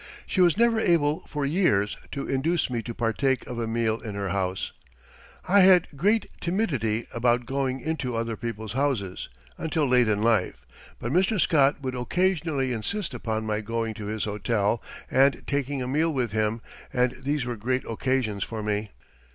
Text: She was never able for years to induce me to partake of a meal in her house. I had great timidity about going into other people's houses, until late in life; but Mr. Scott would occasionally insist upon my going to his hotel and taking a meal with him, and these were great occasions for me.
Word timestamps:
She 0.25 0.41
was 0.41 0.57
never 0.57 0.79
able 0.79 1.19
for 1.27 1.45
years 1.45 1.95
to 2.11 2.27
induce 2.27 2.71
me 2.71 2.81
to 2.81 2.93
partake 2.95 3.45
of 3.45 3.59
a 3.59 3.67
meal 3.67 3.99
in 3.99 4.15
her 4.15 4.29
house. 4.29 4.71
I 5.47 5.59
had 5.59 5.87
great 5.95 6.25
timidity 6.41 7.05
about 7.13 7.45
going 7.45 7.79
into 7.79 8.15
other 8.15 8.35
people's 8.35 8.73
houses, 8.73 9.29
until 9.59 9.85
late 9.85 10.07
in 10.07 10.23
life; 10.23 10.65
but 10.97 11.11
Mr. 11.11 11.39
Scott 11.39 11.83
would 11.83 11.93
occasionally 11.93 12.73
insist 12.73 13.13
upon 13.13 13.45
my 13.45 13.61
going 13.61 13.93
to 13.93 14.07
his 14.07 14.23
hotel 14.23 14.81
and 15.11 15.43
taking 15.45 15.83
a 15.83 15.87
meal 15.87 16.11
with 16.11 16.31
him, 16.31 16.61
and 16.91 17.11
these 17.21 17.45
were 17.45 17.55
great 17.55 17.83
occasions 17.87 18.43
for 18.43 18.63
me. 18.63 18.89